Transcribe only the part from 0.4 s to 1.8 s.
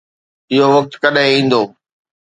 اهو وقت ڪڏهن ايندو؟